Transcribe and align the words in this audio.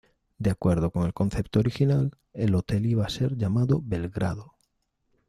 De 0.39 0.49
acuerdo 0.49 0.89
con 0.89 1.05
el 1.05 1.13
concepto 1.13 1.59
original, 1.59 2.17
el 2.33 2.55
hotel 2.55 2.87
iba 2.87 3.05
a 3.05 3.09
ser 3.09 3.37
llamado 3.37 3.83
Belgrado. 3.85 4.55